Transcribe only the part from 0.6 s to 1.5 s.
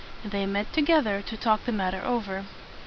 together to